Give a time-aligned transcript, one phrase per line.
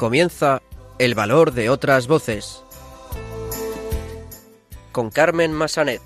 [0.00, 0.62] Comienza
[0.98, 2.64] El valor de otras voces
[4.92, 6.00] con Carmen Massanet.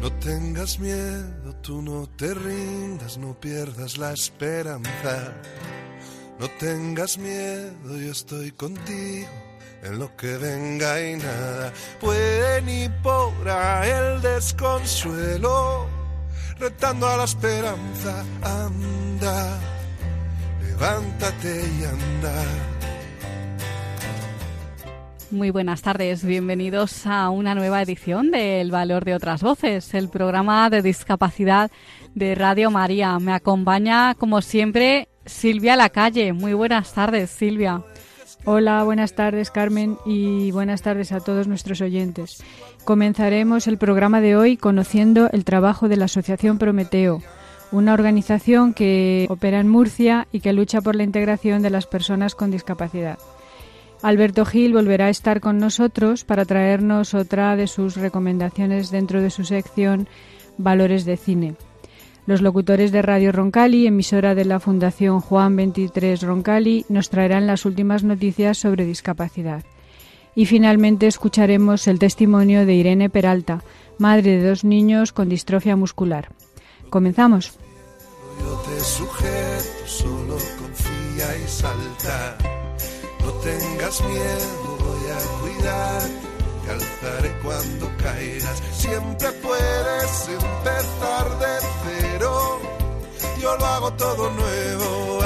[0.00, 5.34] No tengas miedo, tú no te rindas, no pierdas la esperanza.
[6.40, 9.28] No tengas miedo, yo estoy contigo
[9.82, 15.97] en lo que venga y nada puede ni podrá el desconsuelo,
[16.58, 19.58] retando a la esperanza, anda,
[20.60, 22.44] levántate y anda.
[25.30, 30.08] Muy buenas tardes, bienvenidos a una nueva edición de El Valor de otras Voces, el
[30.08, 31.70] programa de discapacidad
[32.14, 33.18] de Radio María.
[33.18, 36.32] Me acompaña, como siempre, Silvia Lacalle.
[36.32, 37.84] Muy buenas tardes, Silvia.
[38.44, 42.42] Hola, buenas tardes Carmen y buenas tardes a todos nuestros oyentes.
[42.88, 47.20] Comenzaremos el programa de hoy conociendo el trabajo de la Asociación Prometeo,
[47.70, 52.34] una organización que opera en Murcia y que lucha por la integración de las personas
[52.34, 53.18] con discapacidad.
[54.00, 59.28] Alberto Gil volverá a estar con nosotros para traernos otra de sus recomendaciones dentro de
[59.28, 60.08] su sección
[60.56, 61.56] Valores de Cine.
[62.24, 67.66] Los locutores de Radio Roncali, emisora de la Fundación Juan 23 Roncali, nos traerán las
[67.66, 69.62] últimas noticias sobre discapacidad.
[70.38, 73.64] Y finalmente escucharemos el testimonio de Irene Peralta,
[73.98, 76.28] madre de dos niños con distrofia muscular.
[76.90, 77.58] Comenzamos.
[78.38, 82.38] Yo te sujeto, solo confía y salta.
[83.18, 86.02] No tengas miedo, voy a cuidar.
[86.64, 88.62] Te alzaré cuando caigas.
[88.74, 92.60] Siempre puedes empezar de cero.
[93.42, 95.17] Yo lo hago todo nuevo.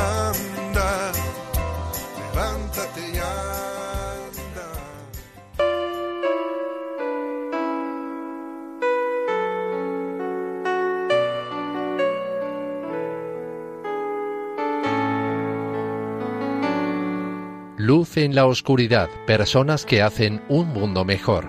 [17.82, 21.48] Luz en la oscuridad, personas que hacen un mundo mejor.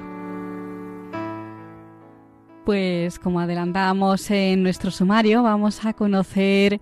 [2.65, 6.81] Pues como adelantábamos en nuestro sumario, vamos a conocer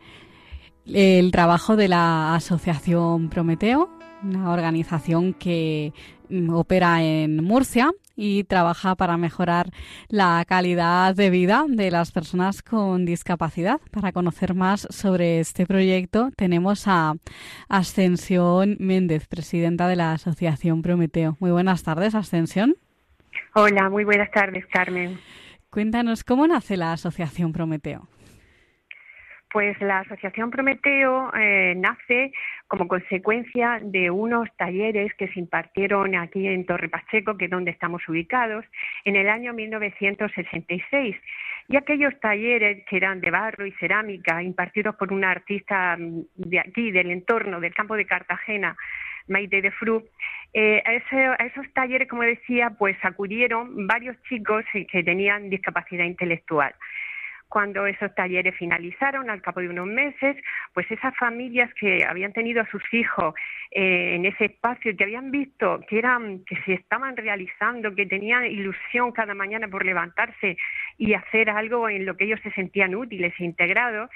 [0.85, 3.89] el trabajo de la Asociación Prometeo,
[4.23, 5.91] una organización que
[6.49, 7.91] opera en Murcia
[8.21, 9.71] y trabaja para mejorar
[10.07, 13.81] la calidad de vida de las personas con discapacidad.
[13.91, 17.13] Para conocer más sobre este proyecto tenemos a
[17.67, 21.35] Ascensión Méndez, presidenta de la Asociación Prometeo.
[21.39, 22.75] Muy buenas tardes, Ascensión.
[23.55, 25.17] Hola, muy buenas tardes, Carmen.
[25.71, 28.07] Cuéntanos cómo nace la Asociación Prometeo.
[29.51, 32.31] Pues la Asociación Prometeo eh, nace
[32.71, 37.69] como consecuencia de unos talleres que se impartieron aquí en Torre Pacheco, que es donde
[37.69, 38.63] estamos ubicados,
[39.03, 41.17] en el año 1966.
[41.67, 46.59] Y aquellos talleres que eran de barro y cerámica, impartidos por una artista mm, de
[46.61, 48.77] aquí, del entorno, del campo de Cartagena,
[49.27, 50.05] Maite de Fru,
[50.53, 56.05] eh, a, a esos talleres, como decía, pues acudieron varios chicos eh, que tenían discapacidad
[56.05, 56.73] intelectual.
[57.51, 60.37] Cuando esos talleres finalizaron, al cabo de unos meses,
[60.73, 63.33] pues esas familias que habían tenido a sus hijos
[63.71, 68.45] eh, en ese espacio, que habían visto que eran, que se estaban realizando, que tenían
[68.45, 70.55] ilusión cada mañana por levantarse
[70.97, 74.09] y hacer algo en lo que ellos se sentían útiles e integrados,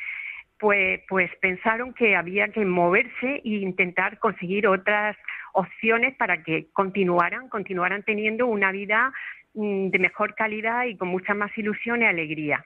[0.58, 5.18] pues, pues pensaron que había que moverse e intentar conseguir otras
[5.52, 9.12] opciones para que continuaran, continuaran teniendo una vida
[9.56, 12.66] mm, de mejor calidad y con mucha más ilusión y alegría.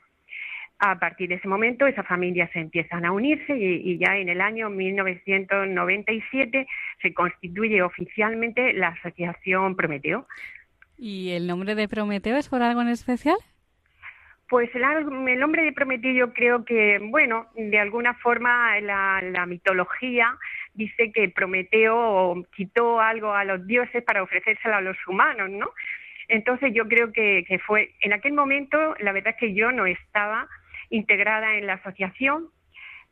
[0.80, 4.40] A partir de ese momento, esas familias empiezan a unirse y, y ya en el
[4.40, 6.66] año 1997
[7.02, 10.26] se constituye oficialmente la Asociación Prometeo.
[10.98, 13.38] ¿Y el nombre de Prometeo es por algo en especial?
[14.48, 19.46] Pues el, el nombre de Prometeo yo creo que, bueno, de alguna forma la, la
[19.46, 20.38] mitología
[20.74, 25.70] dice que Prometeo quitó algo a los dioses para ofrecérselo a los humanos, ¿no?
[26.30, 29.86] Entonces yo creo que, que fue, en aquel momento, la verdad es que yo no
[29.86, 30.48] estaba
[30.90, 32.50] integrada en la asociación,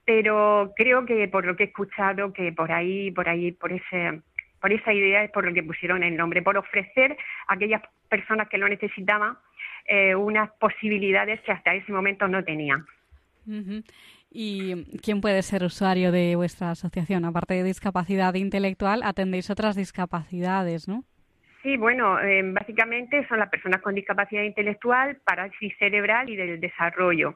[0.05, 4.21] pero creo que por lo que he escuchado, que por ahí, por ahí, por ese,
[4.61, 8.47] por esa idea es por lo que pusieron el nombre, por ofrecer a aquellas personas
[8.47, 9.37] que lo necesitaban
[9.85, 12.85] eh, unas posibilidades que hasta ese momento no tenían.
[14.29, 17.23] ¿Y quién puede ser usuario de vuestra asociación?
[17.23, 21.03] Aparte de discapacidad intelectual, atendéis otras discapacidades, ¿no?
[21.63, 27.35] Sí, bueno, eh, básicamente son las personas con discapacidad intelectual, parálisis cerebral y del desarrollo.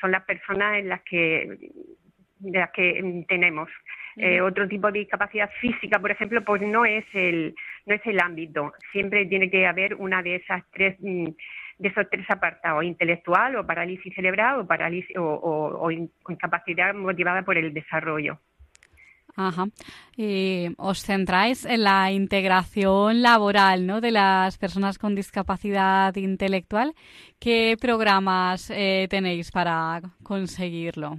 [0.00, 1.58] Son las personas en las que,
[2.38, 3.68] de las que tenemos.
[4.16, 7.54] Eh, otro tipo de discapacidad física, por ejemplo, pues no es el
[7.86, 8.72] no es el ámbito.
[8.92, 11.28] Siempre tiene que haber una de esas tres mm,
[11.86, 18.38] esos tres apartados, intelectual o parálisis cerebral o, parálisis, o, incapacidad motivada por el desarrollo.
[19.36, 19.66] Ajá.
[20.16, 24.00] Y os centráis en la integración laboral ¿no?
[24.00, 26.94] de las personas con discapacidad intelectual.
[27.38, 31.18] ¿Qué programas eh, tenéis para conseguirlo?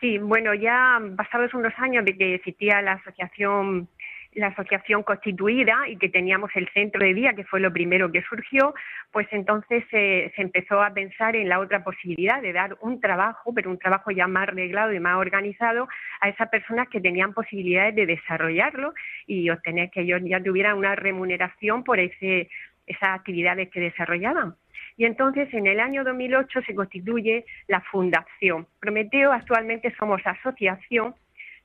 [0.00, 3.88] Sí, bueno, ya pasados unos años de que existía la asociación
[4.36, 8.22] la asociación constituida y que teníamos el centro de día, que fue lo primero que
[8.22, 8.74] surgió,
[9.10, 13.70] pues entonces se empezó a pensar en la otra posibilidad de dar un trabajo, pero
[13.70, 15.88] un trabajo ya más arreglado y más organizado
[16.20, 18.92] a esas personas que tenían posibilidades de desarrollarlo
[19.26, 22.50] y obtener que ellos ya tuvieran una remuneración por ese,
[22.86, 24.54] esas actividades que desarrollaban.
[24.98, 28.66] Y entonces en el año 2008 se constituye la Fundación.
[28.80, 31.14] Prometeo actualmente somos asociación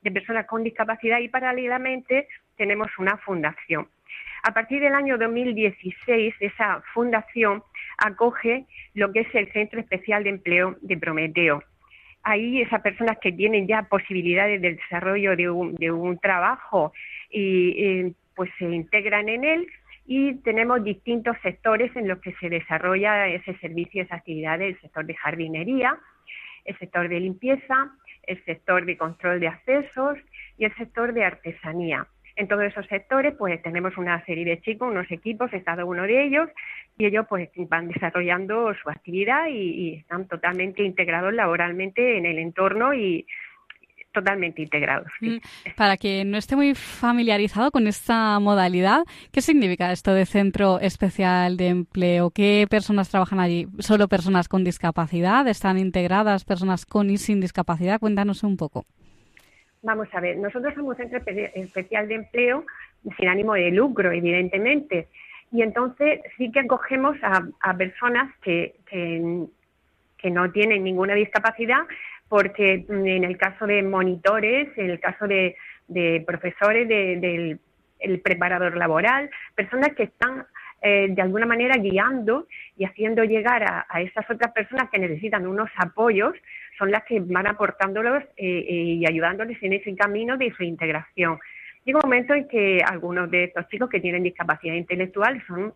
[0.01, 2.27] de personas con discapacidad y paralelamente
[2.61, 3.87] tenemos una fundación.
[4.43, 7.63] A partir del año 2016, esa fundación
[7.97, 11.63] acoge lo que es el Centro Especial de Empleo de Prometeo.
[12.21, 16.93] Ahí esas personas que tienen ya posibilidades de desarrollo de un, trabajo
[17.31, 19.67] y pues se integran en él
[20.05, 25.03] y tenemos distintos sectores en los que se desarrolla ese servicio, esa actividad, el sector
[25.03, 25.97] de jardinería,
[26.65, 27.89] el sector de limpieza,
[28.27, 30.19] el sector de control de accesos
[30.59, 32.05] y el sector de artesanía.
[32.35, 36.25] En todos esos sectores, pues tenemos una serie de chicos, unos equipos, cada uno de
[36.25, 36.49] ellos,
[36.97, 42.39] y ellos pues van desarrollando su actividad y, y están totalmente integrados laboralmente en el
[42.39, 43.25] entorno y,
[44.11, 45.11] totalmente integrados.
[45.21, 45.37] Mm,
[45.75, 51.57] para quien no esté muy familiarizado con esta modalidad, ¿qué significa esto de centro especial
[51.57, 52.29] de empleo?
[52.31, 53.67] ¿Qué personas trabajan allí?
[53.79, 55.47] ¿Solo personas con discapacidad?
[55.47, 57.99] ¿Están integradas personas con y sin discapacidad?
[57.99, 58.85] Cuéntanos un poco.
[59.83, 62.65] Vamos a ver, nosotros somos un centro especial de empleo
[63.17, 65.07] sin ánimo de lucro, evidentemente.
[65.51, 71.81] Y entonces sí que acogemos a, personas que, que, no tienen ninguna discapacidad,
[72.29, 75.55] porque en el caso de monitores, en el caso de,
[76.25, 77.59] profesores, del
[78.23, 80.45] preparador laboral, personas que están
[80.81, 85.69] eh, de alguna manera guiando y haciendo llegar a, esas otras personas que necesitan unos
[85.77, 86.33] apoyos,
[86.77, 91.37] son las que van aportándolos eh, eh, y ayudándoles en ese camino de su integración.
[91.85, 95.73] Llega un momento en que algunos de estos chicos que tienen discapacidad intelectual son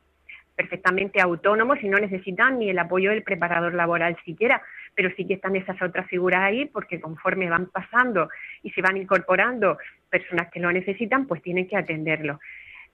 [0.55, 4.61] perfectamente autónomos y no necesitan ni el apoyo del preparador laboral siquiera,
[4.95, 8.29] pero sí que están esas otras figuras ahí porque conforme van pasando
[8.63, 9.77] y se van incorporando
[10.09, 12.39] personas que lo necesitan, pues tienen que atenderlo.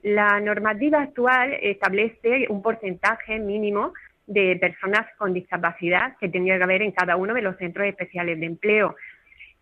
[0.03, 3.93] La normativa actual establece un porcentaje mínimo
[4.27, 8.39] de personas con discapacidad que tendría que haber en cada uno de los centros especiales
[8.39, 8.95] de empleo.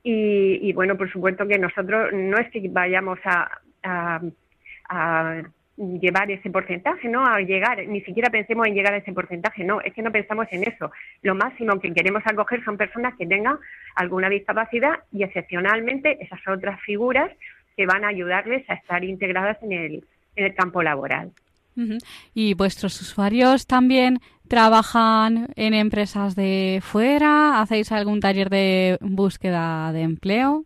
[0.02, 3.60] Y, bueno, por supuesto que nosotros no es que vayamos a
[5.80, 7.26] llevar ese porcentaje, ¿no?
[7.26, 10.48] A llegar, ni siquiera pensemos en llegar a ese porcentaje, no, es que no pensamos
[10.52, 10.92] en eso.
[11.22, 13.58] Lo máximo que queremos acoger son personas que tengan
[13.96, 17.32] alguna discapacidad y excepcionalmente esas otras figuras
[17.78, 20.04] que van a ayudarles a estar integradas en el,
[20.36, 21.32] en el campo laboral.
[22.34, 27.62] ¿Y vuestros usuarios también trabajan en empresas de fuera?
[27.62, 30.66] ¿Hacéis algún taller de búsqueda de empleo?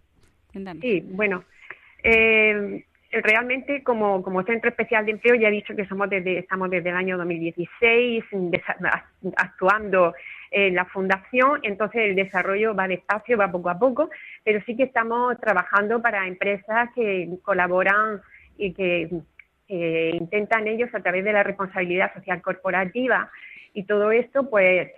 [0.82, 1.44] Sí, bueno,
[2.04, 6.70] eh, realmente como, como centro especial de empleo ya he dicho que somos desde, estamos
[6.70, 8.24] desde el año 2016
[9.38, 10.14] actuando
[10.52, 14.10] en la fundación, entonces el desarrollo va despacio, va poco a poco,
[14.44, 18.22] pero sí que estamos trabajando para empresas que colaboran
[18.58, 19.10] y que,
[19.68, 23.32] intentan ellos a través de la responsabilidad social corporativa
[23.74, 24.92] y todo esto, pues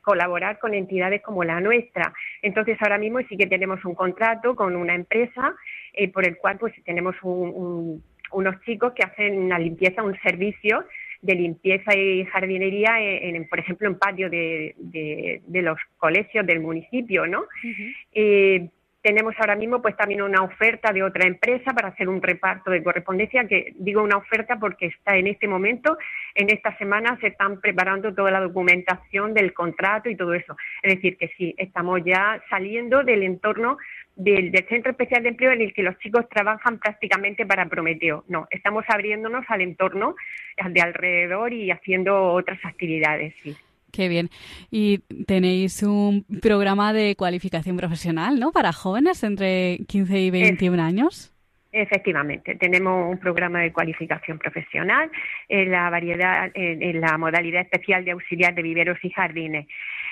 [0.00, 2.12] colaborar con entidades como la nuestra.
[2.40, 5.54] Entonces, ahora mismo sí que tenemos un contrato con una empresa
[5.92, 10.84] eh, por el cual pues tenemos unos chicos que hacen la limpieza, un servicio
[11.22, 17.26] de limpieza y jardinería, en, por ejemplo, en patio de, de, los colegios del municipio,
[17.26, 17.44] ¿no?
[19.06, 22.82] Tenemos ahora mismo pues también una oferta de otra empresa para hacer un reparto de
[22.82, 25.96] correspondencia, que digo una oferta porque está en este momento,
[26.34, 30.56] en esta semana se están preparando toda la documentación del contrato y todo eso.
[30.82, 33.78] Es decir, que sí, estamos ya saliendo del entorno
[34.16, 38.24] del, Centro Especial de Empleo en el que los chicos trabajan prácticamente para Prometeo.
[38.26, 40.16] No, estamos abriéndonos al entorno
[40.68, 43.56] de alrededor y haciendo otras actividades, sí.
[43.96, 44.28] Qué bien.
[44.70, 48.52] Y tenéis un programa de cualificación profesional, ¿no?
[48.52, 51.32] Para jóvenes entre 15 y 21 años.
[51.72, 55.10] Efectivamente, tenemos un programa de cualificación profesional
[55.48, 59.66] en la variedad, en, la modalidad especial de auxiliar de viveros y jardines.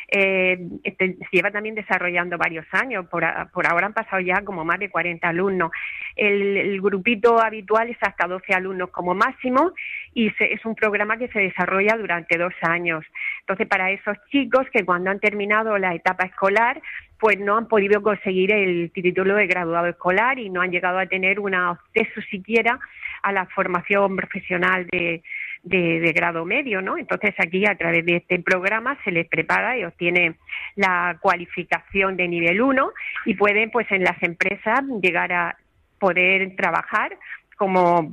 [0.09, 4.79] Eh, este, se lleva también desarrollando varios años, por, ahora han pasado ya como más
[4.79, 5.71] de 40 alumnos.
[6.17, 9.73] El, grupito habitual es hasta 12 alumnos como máximo
[10.12, 13.05] y es un programa que se desarrolla durante dos años.
[13.45, 16.81] Entonces, para esos chicos que cuando han terminado la etapa escolar,
[17.19, 21.07] pues no han podido conseguir el título de graduado escolar y no han llegado a
[21.07, 22.81] tener un acceso siquiera
[23.23, 25.23] a la formación profesional de,
[25.63, 26.97] de, grado medio, ¿no?
[26.97, 30.37] Entonces aquí a través de este programa se les prepara y obtiene
[30.77, 32.93] la cualificación de nivel 1
[33.27, 35.57] y pueden pues en las empresas llegar a
[35.99, 37.17] poder trabajar
[37.57, 38.11] como,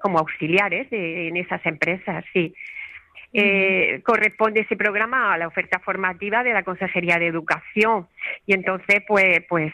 [0.00, 2.54] como auxiliares en esas empresas, sí.
[3.32, 8.08] Eh, corresponde ese programa a la oferta formativa de la Consejería de Educación
[8.44, 9.72] y entonces pues pues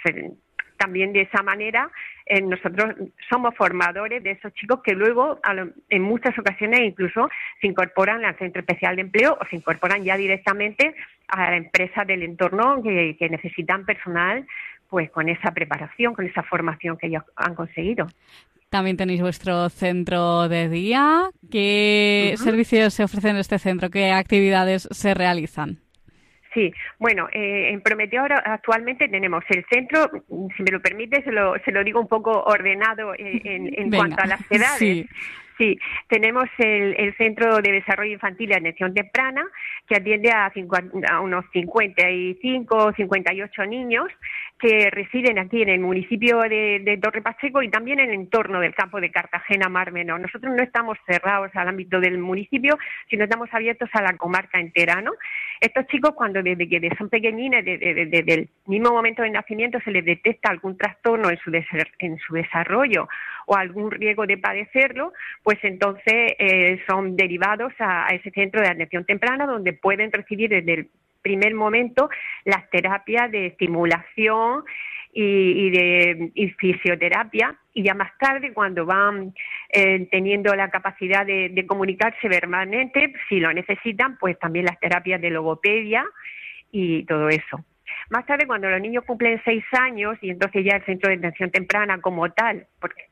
[0.77, 1.91] también de esa manera
[2.27, 2.95] eh, nosotros
[3.31, 5.41] somos formadores de esos chicos que luego
[5.89, 7.29] en muchas ocasiones incluso
[7.61, 10.95] se incorporan al centro especial de empleo o se incorporan ya directamente
[11.29, 14.47] a la empresa del entorno que, necesitan personal
[14.89, 18.07] pues con esa preparación, con esa formación que ellos han conseguido.
[18.77, 21.31] También tenéis vuestro centro de día.
[21.51, 23.89] ¿Qué servicios se ofrecen en este centro?
[23.89, 25.79] ¿Qué actividades se realizan?
[26.53, 31.33] Sí, bueno, eh, en Prometeo ahora actualmente tenemos el centro, si me lo permite, se
[31.33, 34.79] lo, se lo digo un poco ordenado en, en, cuanto a las edades.
[34.79, 35.09] Sí,
[36.09, 39.45] tenemos el, Centro de Desarrollo Infantil y Atención Temprana,
[39.87, 40.53] que atiende a,
[41.11, 44.09] a unos 55 o 58 niños
[44.59, 48.75] que residen aquí en el municipio de, Torre Pacheco y también en el entorno del
[48.75, 50.21] campo de Cartagena Mar Menor.
[50.21, 52.79] Nosotros no estamos cerrados al ámbito del municipio,
[53.11, 55.13] sino estamos abiertos a la comarca entera, ¿no?
[55.61, 60.05] Estos chicos, cuando desde que son pequeñines, desde, el mismo momento de nacimiento, se les
[60.05, 61.51] detecta algún trastorno en su,
[61.99, 63.09] en su desarrollo
[63.47, 65.13] o algún riesgo de padecerlo,
[65.47, 70.75] pues entonces eh, son derivados a, ese centro de atención temprana donde pueden recibir desde
[70.75, 70.89] el
[71.23, 72.11] primer momento
[72.45, 74.65] las terapias de estimulación
[75.13, 79.35] y, de fisioterapia y ya más tarde cuando van
[79.69, 85.21] eh, teniendo la capacidad de, de, comunicarse verbalmente, si lo necesitan, pues también las terapias
[85.21, 86.05] de logopedia
[86.73, 87.65] y todo eso.
[88.11, 91.53] Más tarde, cuando los niños cumplen seis años y entonces ya el centro de atención
[91.53, 93.05] temprana como tal, porque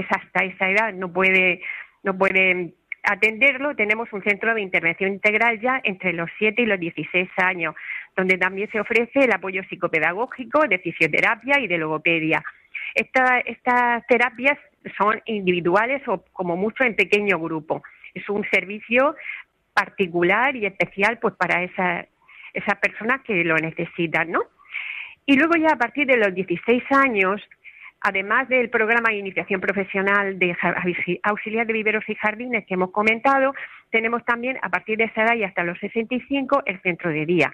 [0.00, 1.62] es hasta esa edad, no puede,
[2.02, 6.78] no puede atenderlo, tenemos un centro de intervención integral ya entre los 7 y los
[6.78, 7.74] 16 años,
[8.16, 12.42] donde también se ofrece el apoyo psicopedagógico de fisioterapia y de logopedia.
[12.94, 14.58] estas terapias
[14.96, 17.82] son individuales o como mucho en pequeño grupo.
[18.14, 19.16] Es un servicio
[19.74, 24.40] particular y especial pues para esas personas que lo necesitan, ¿no?
[25.26, 27.40] Y luego ya a partir de los 16 años
[28.00, 30.56] además del programa de iniciación profesional de
[31.22, 33.54] auxiliar de viveros y jardines que hemos comentado,
[33.90, 37.52] tenemos también a partir de esa edad y hasta los 65 el centro de día.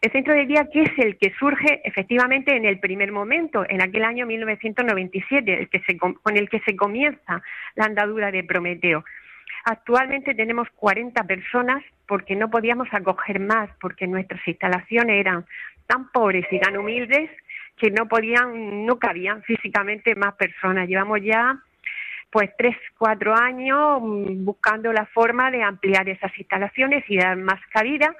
[0.00, 3.80] El centro de día que es el que surge efectivamente en el primer momento, en
[3.80, 7.42] aquel año 1997, el que se, con el que se comienza
[7.74, 9.04] la andadura de Prometeo.
[9.64, 15.46] Actualmente tenemos 40 personas porque no podíamos acoger más, porque nuestras instalaciones eran
[15.86, 17.30] tan pobres y tan humildes
[17.76, 20.88] que no podían, no cabían físicamente más personas.
[20.88, 21.58] Llevamos ya
[22.32, 27.60] pues tres, cuatro años mm, buscando la forma de ampliar esas instalaciones y dar más
[27.70, 28.16] cabida.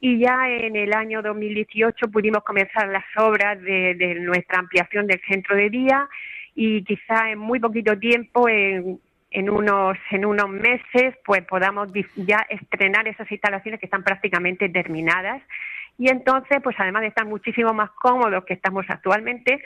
[0.00, 5.56] Y ya en el año 2018 pudimos comenzar las obras de, nuestra ampliación del centro
[5.56, 6.08] de día
[6.54, 9.00] y quizá en muy poquito tiempo, en,
[9.30, 15.42] en unos en unos meses, pues podamos ya estrenar esas instalaciones que están prácticamente terminadas
[15.98, 19.62] y entonces, pues además de estar muchísimo más cómodos que estamos actualmente,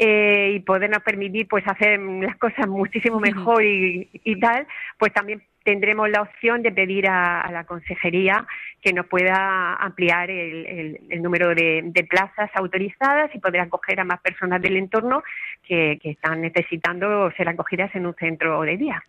[0.00, 4.64] eh, y podernos permitir pues hacer las cosas muchísimo mejor y, tal,
[4.96, 8.46] pues también tendremos la opción de pedir a, la consejería
[8.80, 14.62] que nos pueda ampliar el, número de, plazas autorizadas y poder acoger a más personas
[14.62, 15.22] del entorno
[15.62, 19.04] que, que están necesitando ser acogidas en un centro de día.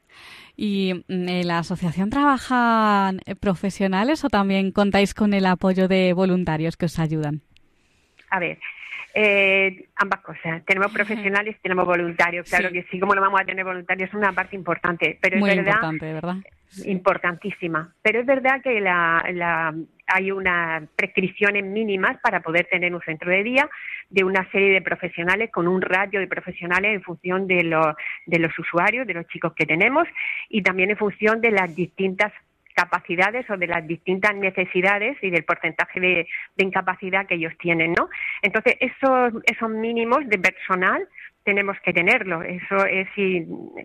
[0.58, 6.12] ¿Y mm, en la asociación trabajan eh, profesionales o también contáis con el apoyo de
[6.12, 7.40] voluntarios que os ayudan?
[8.32, 8.60] A ver,
[9.14, 10.64] eh, ambas cosas.
[10.66, 12.50] Tenemos profesionales y tenemos voluntarios.
[12.50, 15.18] Claro que sí, como no vamos a tener voluntarios es una parte importante.
[15.22, 16.36] Pero Muy es verdad, importante, ¿verdad?
[16.86, 17.94] Importantísima.
[18.02, 19.74] Pero es verdad que la,
[20.08, 23.70] hay unas prescripciones mínimas para poder tener un centro de día
[24.10, 28.40] de una serie de profesionales con un ratio de profesionales en función de los, de
[28.40, 30.08] los usuarios, de los chicos que tenemos
[30.50, 32.32] y también en función de las distintas
[32.80, 38.10] capacidades o de las distintas necesidades y del porcentaje de, incapacidad que ellos tienen, ¿no?
[38.42, 41.06] Entonces, esos, esos mínimos de personal
[41.44, 42.42] tenemos que tenerlo.
[42.42, 43.08] Eso es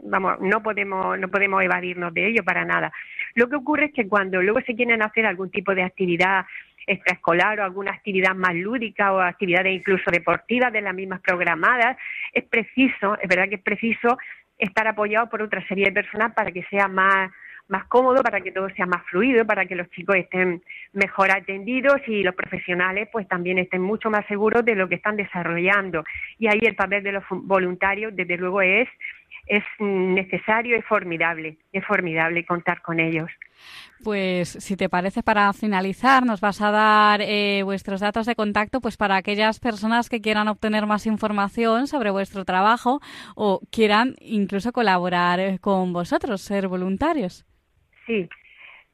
[0.05, 2.93] vamos, no podemos, no podemos evadirnos de ello para nada.
[3.35, 6.47] Lo que ocurre es que cuando luego se quieren hacer algún tipo de actividad
[6.87, 11.97] extraescolar o alguna actividad más lúdica o actividades incluso deportivas de las mismas programadas,
[12.33, 14.19] es preciso, es verdad que es preciso
[14.59, 17.31] estar apoyado por otra serie de personas para que sea más
[17.69, 21.97] más cómodo, para que todo sea más fluido, para que los chicos estén mejor atendidos
[22.07, 26.05] y los profesionales pues también estén mucho más seguros de lo que están desarrollando.
[26.39, 28.89] Y ahí el papel de los voluntarios, desde luego, es
[29.47, 33.31] es necesario y formidable, es formidable contar con ellos.
[34.03, 38.81] Pues si te parece, para finalizar, nos vas a dar eh, vuestros datos de contacto
[38.81, 43.01] pues para aquellas personas que quieran obtener más información sobre vuestro trabajo
[43.35, 47.47] o quieran incluso colaborar eh, con vosotros, ser voluntarios.
[48.07, 48.29] Sí.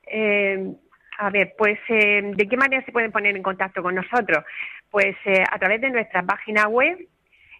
[0.06, 0.72] Eh,
[1.18, 4.44] a ver, pues ¿de qué manera se pueden poner en contacto con nosotros?
[4.90, 5.14] Pues
[5.50, 6.98] a través de nuestra página web,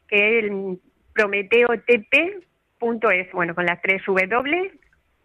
[0.08, 0.80] que es el
[2.80, 4.72] prometeotp.es, bueno, con las tres W,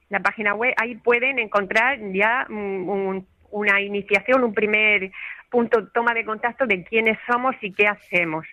[0.09, 5.12] la página web, ahí pueden encontrar ya una iniciación, un primer
[5.50, 8.45] punto toma de contacto de quiénes somos y qué hacemos.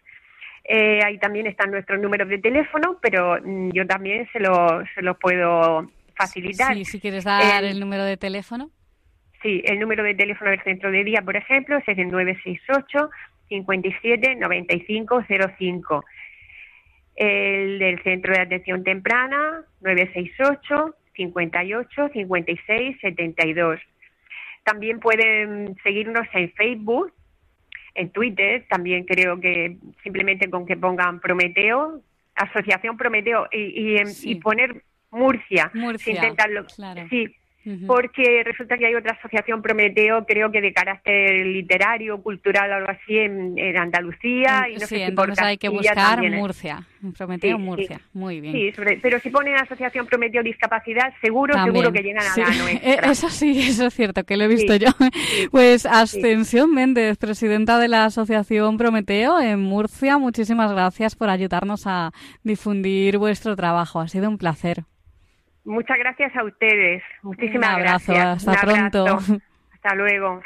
[0.65, 5.03] Eh, ahí también están nuestros números de teléfono, pero mm, yo también se los se
[5.03, 6.75] lo puedo facilitar.
[6.75, 8.71] Sí, si quieres dar el número de teléfono.
[9.43, 13.11] Sí, el número de teléfono del centro de día, por ejemplo, es el 968
[13.49, 15.25] 57 95
[15.59, 16.05] 05.
[17.23, 23.79] El del centro de atención temprana, 968 58 56 72.
[24.65, 27.13] También pueden seguirnos en Facebook,
[27.95, 32.01] en Twitter, también creo que simplemente con que pongan Prometeo,
[32.35, 36.67] Asociación Prometeo y, y, poner Murcia, Murcia intentarlo.
[37.09, 37.37] Sí,
[37.87, 43.19] porque resulta que hay otra asociación Prometeo, creo que de carácter literario, cultural, algo así,
[43.19, 44.67] en, Andalucía.
[44.69, 48.53] Y no sí, sé entonces hay que buscar Murcia, Prometeo Murcia, muy bien.
[48.55, 53.11] Sí, pero si ponen Asociación Prometeo Discapacidad, seguro, seguro que llegan a la nuestra.
[53.11, 54.89] Eso sí, eso es cierto, que lo he visto yo.
[55.51, 62.13] Pues Ascensión Méndez, presidenta de la Asociación Prometeo en Murcia, muchísimas gracias por ayudarnos a
[62.43, 64.01] difundir vuestro trabajo.
[64.01, 64.85] Ha sido un placer.
[65.65, 67.03] Muchas gracias a ustedes.
[67.23, 68.49] Muchísimas Un abrazo, gracias.
[68.49, 69.19] Hasta pronto.
[69.73, 70.41] Hasta luego.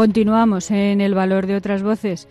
[0.00, 2.26] Continuamos en el valor de otras voces.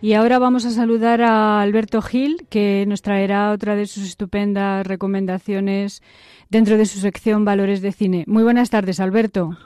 [0.00, 4.86] Y ahora vamos a saludar a Alberto Gil, que nos traerá otra de sus estupendas
[4.86, 6.02] recomendaciones
[6.50, 8.24] dentro de su sección Valores de Cine.
[8.28, 9.56] Muy buenas tardes, Alberto.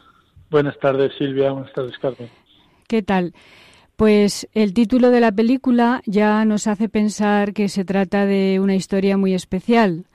[0.50, 1.52] Buenas tardes, Silvia.
[1.52, 2.30] Buenas tardes, Carmen.
[2.88, 3.34] ¿Qué tal?
[3.96, 8.74] Pues el título de la película ya nos hace pensar que se trata de una
[8.74, 10.06] historia muy especial.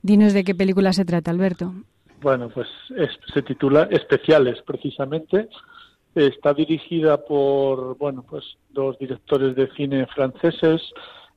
[0.00, 1.74] Dinos de qué película se trata, Alberto.
[2.22, 2.66] Bueno, pues
[3.34, 5.48] se titula Especiales, precisamente
[6.16, 10.80] Está dirigida por, bueno, pues dos directores de cine franceses,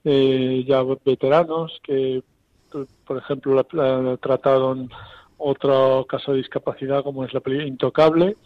[0.05, 2.23] eh, ya veteranos, que,
[3.05, 4.89] por ejemplo, la, trataron
[5.37, 8.37] otro caso de discapacidad como es la película Intocable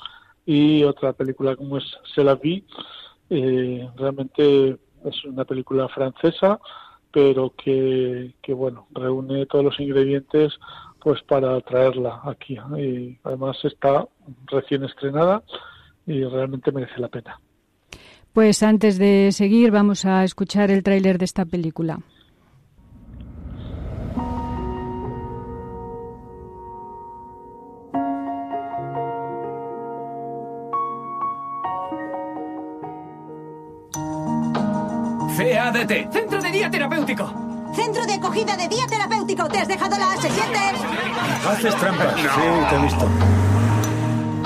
[0.43, 2.65] y otra película como es Se la vi.
[3.29, 6.59] Eh, realmente es una película francesa,
[7.11, 10.59] pero que, que, bueno, reúne todos los ingredientes
[10.99, 12.57] pues para traerla aquí.
[12.75, 14.07] Y además está
[14.47, 15.43] recién estrenada
[16.05, 17.39] y realmente merece la pena.
[18.33, 21.99] Pues antes de seguir vamos a escuchar el tráiler de esta película.
[35.63, 37.33] CADT, Centro de Día Terapéutico.
[37.73, 39.47] Centro de acogida de día terapéutico.
[39.47, 40.27] ¿Te has dejado la ¿Se
[41.47, 42.15] Haces trampa.
[42.17, 42.27] Sí,
[42.69, 43.09] te he visto.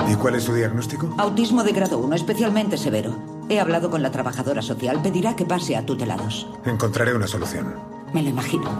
[0.08, 1.14] ¿Y cuál es su diagnóstico?
[1.18, 3.14] Autismo de grado 1, especialmente severo.
[3.48, 5.00] He hablado con la trabajadora social.
[5.02, 6.46] Pedirá que pase a tutelados.
[6.64, 7.74] Encontraré una solución.
[8.12, 8.70] Me lo imagino.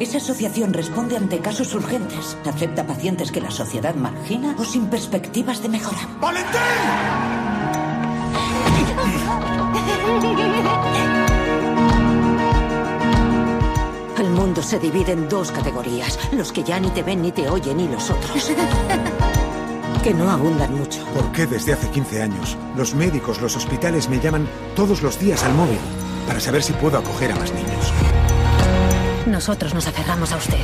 [0.00, 2.36] Esa asociación responde ante casos urgentes.
[2.44, 6.08] Acepta pacientes que la sociedad margina o sin perspectivas de mejora.
[6.20, 6.60] ¡Valentín!
[14.18, 16.18] El mundo se divide en dos categorías.
[16.32, 18.52] Los que ya ni te ven ni te oyen y los otros.
[20.02, 21.04] que no abundan mucho.
[21.14, 25.44] ¿Por qué desde hace 15 años los médicos, los hospitales me llaman todos los días
[25.44, 25.78] al móvil
[26.26, 27.92] para saber si puedo acoger a más niños?
[29.26, 30.58] Nosotros nos aferramos a usted.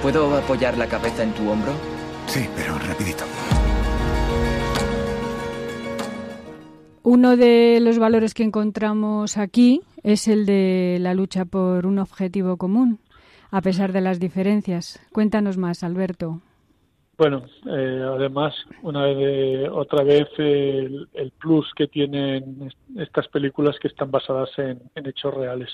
[0.00, 1.72] ¿Puedo apoyar la cabeza en tu hombro?
[2.28, 3.24] Sí, pero rapidito.
[7.02, 12.56] Uno de los valores que encontramos aquí es el de la lucha por un objetivo
[12.56, 13.00] común,
[13.50, 15.00] a pesar de las diferencias.
[15.12, 16.40] Cuéntanos más, Alberto.
[17.18, 21.08] Bueno, eh, además, una vez, otra vez el,
[21.40, 25.68] plus que tienen estas películas que están basadas en, hechos reales.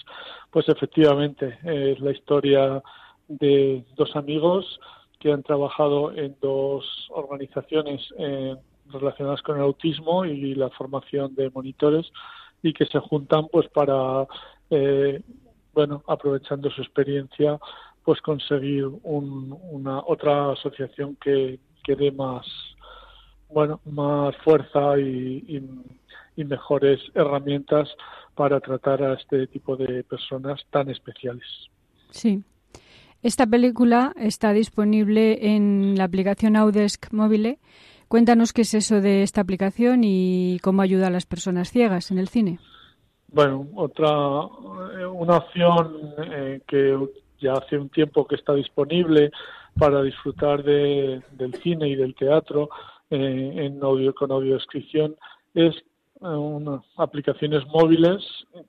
[0.51, 2.83] Pues efectivamente, es la historia
[3.29, 4.81] de dos amigos
[5.21, 8.57] que han trabajado en dos organizaciones eh,
[8.91, 12.11] relacionadas con el autismo y la formación de monitores
[12.65, 14.27] y que se juntan pues para
[14.71, 15.23] eh,
[15.75, 17.61] bueno aprovechando su experiencia
[18.03, 22.47] pues conseguir una otra asociación que, que dé más
[23.51, 25.63] bueno más fuerza y,
[26.37, 27.89] mejores herramientas
[28.35, 31.47] para tratar a este tipo de personas tan especiales.
[32.11, 32.43] Sí.
[33.23, 37.59] Esta película está disponible en la aplicación Audesk Mobile.
[38.15, 42.19] Cuéntanos qué es eso de esta aplicación y cómo ayuda a las personas ciegas en
[42.21, 42.61] el cine.
[43.27, 46.97] Bueno, otra eh, una opción eh, que
[47.41, 49.33] ya hace un tiempo que está disponible
[49.77, 52.69] para disfrutar de, del cine y del teatro
[53.11, 55.17] eh, en audio con audiodescripción
[55.53, 55.75] es
[56.21, 58.23] unas aplicaciones móviles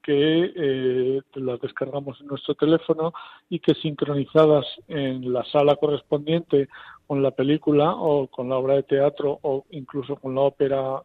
[0.03, 3.13] que eh, las descargamos en nuestro teléfono
[3.49, 6.67] y que sincronizadas en la sala correspondiente
[7.08, 11.03] con la película o con la obra de teatro o incluso con la ópera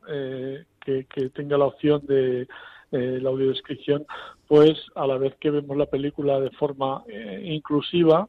[0.85, 2.49] que, que tenga la opción de
[2.93, 4.05] eh, la audiodescripción,
[4.49, 8.29] pues a la vez que vemos la película de forma eh, inclusiva,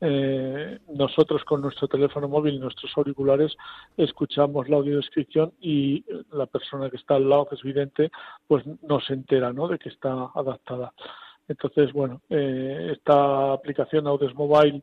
[0.00, 3.56] eh, nosotros con nuestro teléfono móvil y nuestros auriculares
[3.96, 8.10] escuchamos la audiodescripción y la persona que está al lado, que es vidente,
[8.46, 9.68] pues no se entera ¿no?
[9.68, 10.92] de que está adaptada.
[11.48, 14.82] Entonces, bueno, esta aplicación Audios Mobile,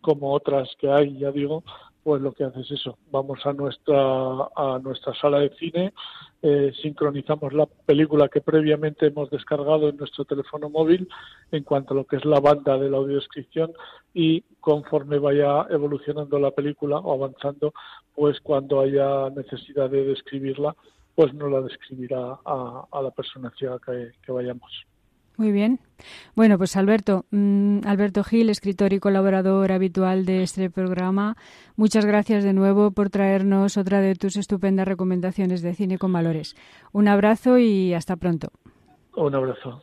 [0.00, 1.62] como otras que hay, ya digo,
[2.06, 2.98] pues lo que hace es eso.
[3.10, 5.92] Vamos a nuestra, a nuestra sala de cine,
[6.40, 11.08] eh, sincronizamos la película que previamente hemos descargado en nuestro teléfono móvil
[11.50, 13.72] en cuanto a lo que es la banda de la audiodescripción
[14.14, 17.74] y conforme vaya evolucionando la película o avanzando,
[18.14, 20.76] pues cuando haya necesidad de describirla,
[21.16, 24.86] pues nos la describirá a, la persona ciega que vayamos.
[25.36, 25.80] Muy bien.
[26.34, 31.36] Bueno, pues Alberto, mm, Alberto Gil, escritor y colaborador habitual de este programa,
[31.76, 36.54] muchas gracias de nuevo por traernos otra de tus estupendas recomendaciones de cine con valores.
[36.92, 38.48] Un abrazo y hasta pronto.
[39.14, 39.82] Un abrazo.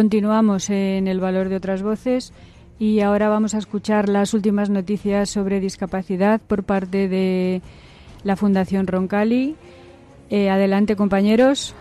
[0.00, 2.32] Continuamos en el valor de otras voces
[2.78, 7.60] y ahora vamos a escuchar las últimas noticias sobre discapacidad por parte de
[8.24, 9.56] la Fundación Roncali.
[10.30, 11.74] Eh, adelante, compañeros.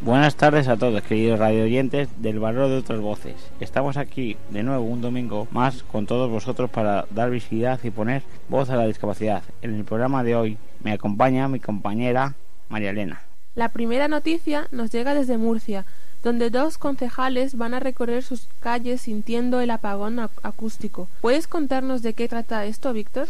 [0.00, 3.36] Buenas tardes a todos, queridos radio oyentes del valor de otras voces.
[3.60, 8.24] Estamos aquí de nuevo un domingo más con todos vosotros para dar visibilidad y poner
[8.48, 9.44] voz a la discapacidad.
[9.62, 12.34] En el programa de hoy me acompaña mi compañera
[12.68, 13.22] María Elena.
[13.54, 15.84] La primera noticia nos llega desde Murcia,
[16.22, 21.08] donde dos concejales van a recorrer sus calles sintiendo el apagón acústico.
[21.20, 23.28] ¿Puedes contarnos de qué trata esto, Víctor?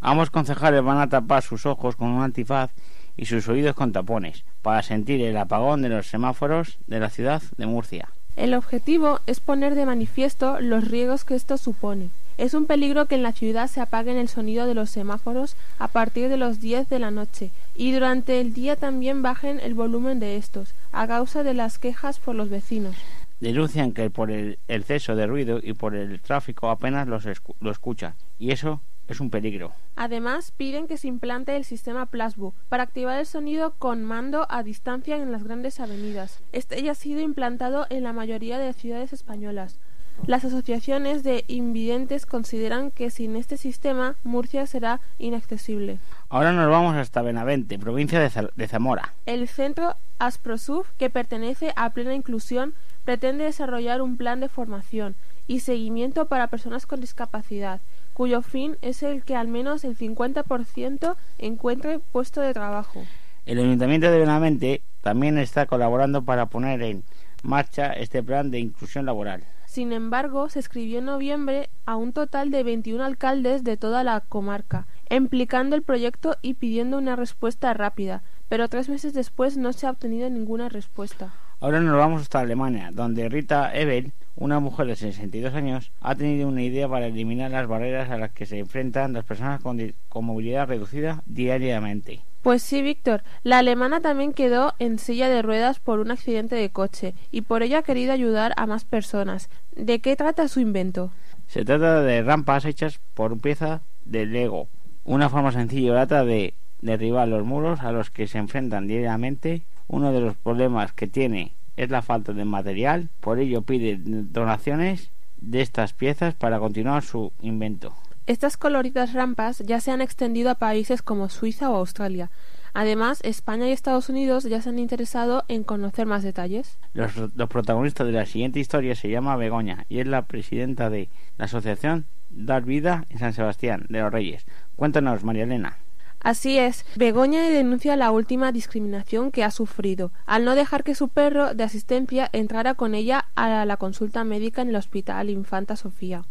[0.00, 2.70] Ambos concejales van a tapar sus ojos con un antifaz
[3.16, 7.42] y sus oídos con tapones para sentir el apagón de los semáforos de la ciudad
[7.56, 8.08] de Murcia.
[8.36, 12.10] El objetivo es poner de manifiesto los riesgos que esto supone.
[12.36, 15.88] Es un peligro que en la ciudad se apaguen el sonido de los semáforos a
[15.88, 20.18] partir de los 10 de la noche y durante el día también bajen el volumen
[20.18, 22.96] de estos, a causa de las quejas por los vecinos.
[23.40, 27.24] Denuncian que por el exceso de ruido y por el tráfico apenas los
[27.60, 29.72] lo escuchan, y eso es un peligro.
[29.96, 34.62] Además, piden que se implante el sistema Plasbo para activar el sonido con mando a
[34.62, 36.40] distancia en las grandes avenidas.
[36.52, 39.78] Este ya ha sido implantado en la mayoría de ciudades españolas.
[40.26, 45.98] Las asociaciones de invidentes consideran que sin este sistema Murcia será inaccesible.
[46.30, 49.12] Ahora nos vamos hasta Benavente, provincia de, Zamora.
[49.26, 52.74] El centro Asprosuf, que pertenece a Plena Inclusión,
[53.04, 55.14] pretende desarrollar un plan de formación
[55.46, 57.82] y seguimiento para personas con discapacidad,
[58.14, 63.04] cuyo fin es el que al menos el 50% encuentre puesto de trabajo.
[63.44, 67.04] El Ayuntamiento de Benavente también está colaborando para poner en
[67.42, 69.44] marcha este plan de inclusión laboral.
[69.74, 74.20] Sin embargo, se escribió en noviembre a un total de 21 alcaldes de toda la
[74.20, 79.88] comarca, implicando el proyecto y pidiendo una respuesta rápida, pero tres meses después no se
[79.88, 81.34] ha obtenido ninguna respuesta.
[81.58, 86.46] Ahora nos vamos hasta Alemania, donde Rita Ebel, una mujer de 62 años, ha tenido
[86.46, 90.68] una idea para eliminar las barreras a las que se enfrentan las personas con movilidad
[90.68, 92.20] reducida diariamente.
[92.44, 93.22] Pues sí, Víctor.
[93.42, 97.62] La alemana también quedó en silla de ruedas por un accidente de coche y por
[97.62, 99.48] ello ha querido ayudar a más personas.
[99.74, 101.10] ¿De qué trata su invento?
[101.46, 104.68] Se trata de rampas hechas por pieza de Lego.
[105.04, 106.52] Una forma sencilla y barata de
[106.82, 109.62] derribar los muros a los que se enfrentan diariamente.
[109.88, 115.12] Uno de los problemas que tiene es la falta de material, por ello pide donaciones
[115.38, 117.94] de estas piezas para continuar su invento.
[118.26, 122.30] Estas coloridas rampas ya se han extendido a países como Suiza o Australia.
[122.72, 126.78] Además, España y Estados Unidos ya se han interesado en conocer más detalles.
[126.94, 131.10] Los, los protagonistas de la siguiente historia se llama Begoña y es la presidenta de
[131.36, 134.46] la asociación Dar Vida en San Sebastián de los Reyes.
[134.74, 135.76] Cuéntanos, María Elena.
[136.20, 141.10] Así es, Begoña denuncia la última discriminación que ha sufrido, al no dejar que su
[141.10, 146.24] perro de asistencia entrara con ella a la consulta médica en el Hospital Infanta Sofía.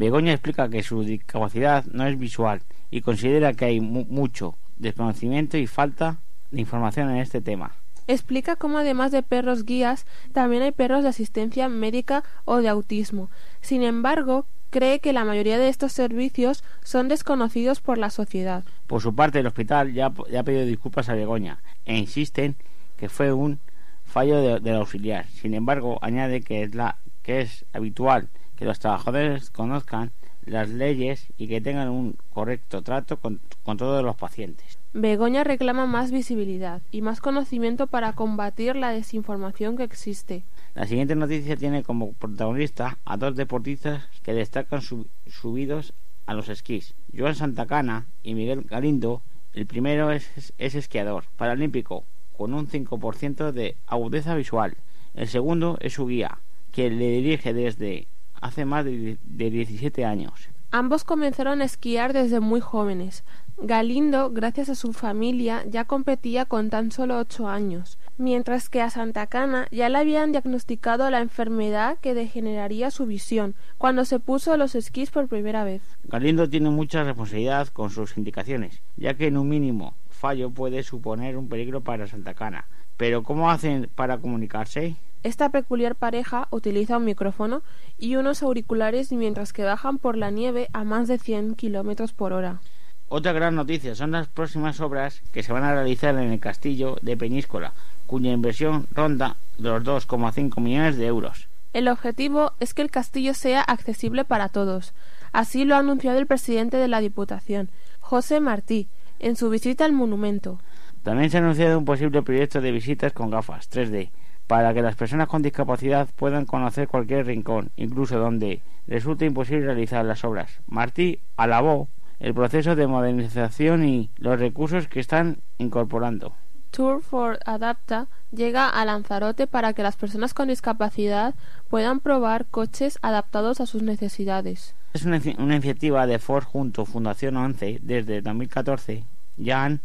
[0.00, 5.66] Begoña explica que su discapacidad no es visual y considera que hay mucho desconocimiento y
[5.66, 6.16] falta
[6.50, 7.72] de información en este tema.
[8.06, 13.28] Explica cómo además de perros guías, también hay perros de asistencia médica o de autismo.
[13.60, 18.64] Sin embargo, cree que la mayoría de estos servicios son desconocidos por la sociedad.
[18.86, 22.56] Por su parte, el hospital ya, ha pedido disculpas a Begoña e insisten
[22.96, 23.60] que fue un
[24.06, 25.26] fallo del auxiliar.
[25.26, 28.30] Sin embargo, añade que es, la, que es habitual
[28.60, 30.12] que los trabajadores conozcan
[30.44, 34.78] las leyes y que tengan un correcto trato con, con todos los pacientes.
[34.92, 40.42] Begoña reclama más visibilidad y más conocimiento para combatir la desinformación que existe.
[40.74, 45.94] La siguiente noticia tiene como protagonista a dos deportistas que destacan subidos
[46.26, 46.94] a los esquís.
[47.16, 49.22] Joan Santacana y Miguel Galindo.
[49.54, 52.04] El primero es, esquiador paralímpico
[52.36, 54.76] con un 5% de agudeza visual.
[55.14, 56.40] El segundo es su guía,
[56.72, 58.06] que le dirige desde
[58.40, 60.48] hace más de, de 17 años.
[60.70, 63.24] Ambos comenzaron a esquiar desde muy jóvenes.
[63.58, 68.90] Galindo, gracias a su familia, ya competía con tan solo ocho años mientras que a
[68.90, 74.56] Santa Cana ya le habían diagnosticado la enfermedad que degeneraría su visión cuando se puso
[74.56, 75.82] los esquís por primera vez.
[76.04, 81.36] Galindo tiene mucha responsabilidad con sus indicaciones, ya que en un mínimo fallo puede suponer
[81.36, 82.66] un peligro para Santa Cana.
[82.98, 84.96] Pero ¿cómo hacen para comunicarse?
[85.22, 87.62] Esta peculiar pareja utiliza un micrófono
[87.98, 92.32] y unos auriculares mientras que bajan por la nieve a más de 100 kilómetros por
[92.32, 92.60] hora.
[93.08, 96.96] Otra gran noticia son las próximas obras que se van a realizar en el castillo
[97.02, 97.74] de Peñíscola,
[98.06, 101.48] cuya inversión ronda los 2,5 millones de euros.
[101.74, 104.94] El objetivo es que el castillo sea accesible para todos.
[105.32, 107.68] Así lo ha anunciado el presidente de la Diputación,
[108.00, 110.60] José Martí, en su visita al monumento.
[111.02, 114.10] También se ha anunciado un posible proyecto de visitas con gafas 3D
[114.50, 120.04] para que las personas con discapacidad puedan conocer cualquier rincón, incluso donde resulte imposible realizar
[120.04, 120.50] las obras.
[120.66, 121.86] Martí alabó
[122.18, 126.32] el proceso de modernización y los recursos que están incorporando.
[126.72, 131.36] Tour for Adapta llega a Lanzarote para que las personas con discapacidad
[131.68, 134.74] puedan probar coches adaptados a sus necesidades.
[134.94, 139.04] Es una, iniciativa de Ford junto Fundación 11 desde 2014.
[139.36, 139.80] Ya han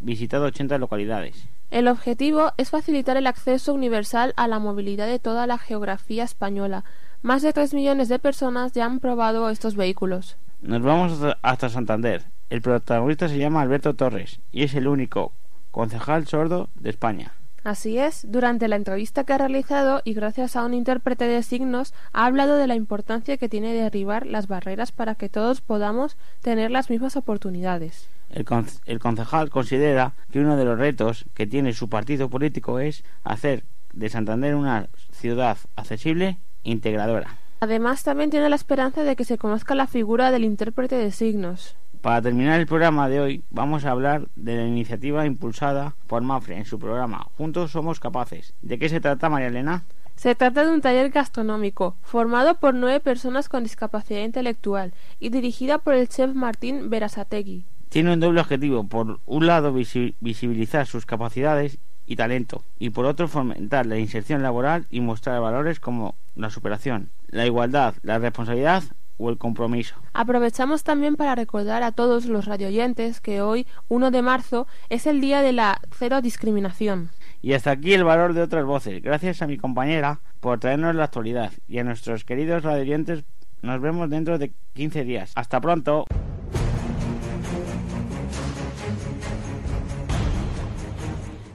[0.00, 1.46] visitado 80 localidades.
[1.70, 6.84] El objetivo es facilitar el acceso universal a la movilidad de toda la geografía española.
[7.22, 10.36] Más de 3 millones de personas ya han probado estos vehículos.
[10.62, 12.24] Nos vamos hasta Santander.
[12.50, 15.32] El protagonista se llama Alberto Torres y es el único
[15.70, 17.34] concejal sordo de España.
[17.62, 21.92] Así es, durante la entrevista que ha realizado y gracias a un intérprete de signos
[22.12, 26.70] ha hablado de la importancia que tiene derribar las barreras para que todos podamos tener
[26.70, 28.08] las mismas oportunidades.
[28.30, 28.46] El,
[28.86, 33.64] el concejal considera que uno de los retos que tiene su partido político es hacer
[33.92, 37.36] de Santander una ciudad accesible e integradora.
[37.60, 41.76] Además, también tiene la esperanza de que se conozca la figura del intérprete de signos.
[42.00, 46.56] Para terminar el programa de hoy, vamos a hablar de la iniciativa impulsada por Mafre
[46.56, 48.54] en su programa Juntos Somos Capaces.
[48.62, 49.84] ¿De qué se trata, María Elena?
[50.16, 55.76] Se trata de un taller gastronómico formado por nueve personas con discapacidad intelectual y dirigida
[55.76, 57.66] por el chef Martín Berasategui.
[57.90, 58.84] Tiene un doble objetivo.
[58.84, 64.86] Por un lado, visibilizar sus capacidades y talento, y por otro, fomentar la inserción laboral
[64.90, 68.84] y mostrar valores como la superación, la igualdad, la responsabilidad
[69.20, 69.94] o el compromiso.
[70.14, 75.20] Aprovechamos también para recordar a todos los radioyentes que hoy, 1 de marzo, es el
[75.20, 77.10] día de la cero discriminación.
[77.42, 79.02] Y hasta aquí el valor de otras voces.
[79.02, 83.24] Gracias a mi compañera por traernos la actualidad y a nuestros queridos radioyentes
[83.62, 85.32] nos vemos dentro de 15 días.
[85.34, 86.06] Hasta pronto.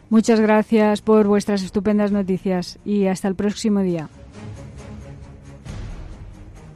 [0.09, 4.07] Muchas gracias por vuestras estupendas noticias y hasta el próximo día.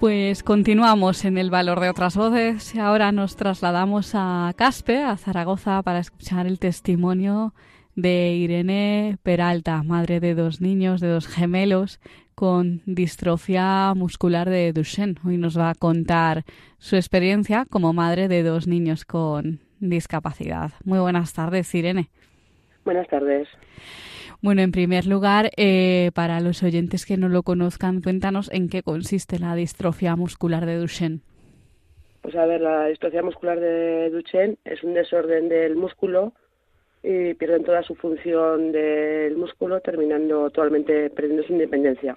[0.00, 5.82] Pues continuamos en el valor de otras voces ahora nos trasladamos a Caspe, a Zaragoza,
[5.82, 7.52] para escuchar el testimonio
[7.96, 12.00] de Irene Peralta, madre de dos niños, de dos gemelos
[12.34, 15.16] con distrofia muscular de Duchenne.
[15.22, 16.44] Hoy nos va a contar
[16.78, 20.72] su experiencia como madre de dos niños con discapacidad.
[20.82, 22.08] Muy buenas tardes, Irene.
[22.86, 23.48] Buenas tardes.
[24.42, 28.82] Bueno, en primer lugar, eh, para los oyentes que no lo conozcan, cuéntanos en qué
[28.82, 31.20] consiste la distrofia muscular de Duchenne.
[32.22, 36.32] Pues a ver, la distrofia muscular de Duchenne es un desorden del músculo
[37.02, 42.16] y pierden toda su función del músculo, terminando totalmente perdiendo su independencia.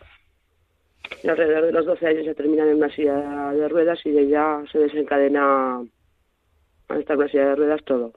[1.24, 4.22] Y alrededor de los 12 años se terminan en una silla de ruedas y de
[4.22, 5.84] ella se desencadena
[6.88, 8.14] al estar en una silla de ruedas todo.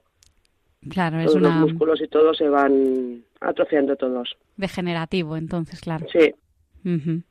[0.89, 1.59] Claro, es todos una...
[1.59, 4.37] los músculos y todo se van atrofiando todos.
[4.55, 6.05] Degenerativo, entonces, claro.
[6.11, 6.33] Sí.
[6.85, 7.21] Ujú.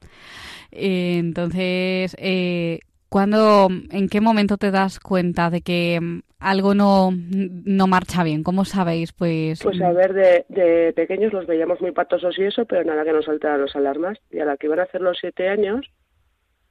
[0.72, 7.10] Eh, entonces, eh, ¿cuándo, en qué momento te das cuenta de que mm, algo no,
[7.12, 8.42] no marcha bien?
[8.42, 9.12] ¿Cómo sabéis?
[9.12, 13.04] Pues, Pues a ver, de, de pequeños los veíamos muy patosos y eso, pero nada
[13.04, 14.18] que nos saltaran los alarmas.
[14.30, 15.86] Y a la que iban a hacer los siete años,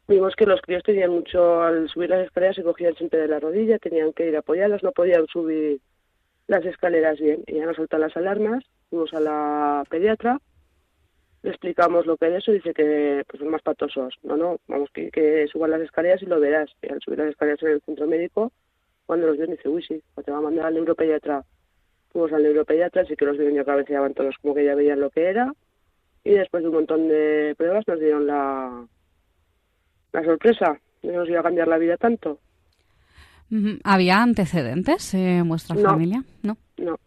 [0.08, 3.40] vimos que los críos tenían mucho, al subir las escaleras se cogían siempre de la
[3.40, 5.80] rodilla, tenían que ir apoyados, no podían subir
[6.48, 7.44] las escaleras bien.
[7.48, 10.40] Y ya nos saltan las alarmas, fuimos a la pediatra,
[11.44, 14.16] le explicamos lo que es eso, dice que pues son más patosos.
[14.24, 16.70] No, no, vamos, que, que suban las escaleras y lo verás.
[16.82, 18.52] Y al subir las escaleras en el centro médico,
[19.06, 21.44] cuando los vio dice, uy, sí, pues te va a mandar al neuropediatra.
[22.12, 25.10] Fuimos al neuropediatra, así que los vieron ya cabeceaban todos como que ya veían lo
[25.12, 25.54] que era.
[26.24, 28.88] Y después de un montón de pruebas nos dieron la,
[30.14, 32.40] la sorpresa de que nos iba a cambiar la vida tanto.
[33.84, 35.90] ¿había antecedentes en vuestra No.
[35.90, 36.24] familia?
[36.42, 36.58] No.
[36.78, 36.98] No,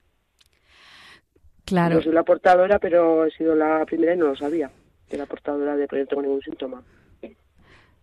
[1.68, 1.96] Claro.
[1.96, 4.70] yo soy la portadora, pero he sido la primera y no lo sabía,
[5.08, 6.82] que era portadora de no tengo ningún síntoma.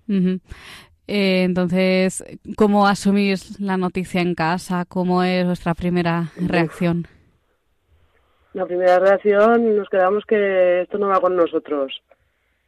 [0.08, 2.24] Eh, entonces,
[2.56, 4.86] ¿cómo asumís la noticia en casa?
[4.88, 7.08] ¿Cómo es vuestra primera reacción?
[8.54, 12.02] La primera reacción nos quedamos que esto no va con nosotros.